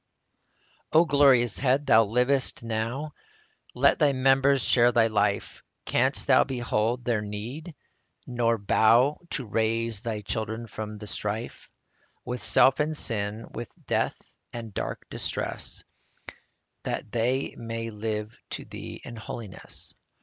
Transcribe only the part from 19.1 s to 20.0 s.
holiness